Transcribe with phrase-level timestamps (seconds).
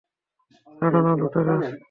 [0.77, 1.55] ছাড় না, লুটেরা!